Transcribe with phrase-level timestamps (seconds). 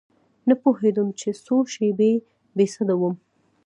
[0.47, 2.11] نه پوهېدم چې څو شپې
[2.55, 3.15] بې سده وم.